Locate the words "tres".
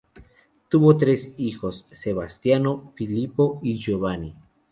0.97-1.35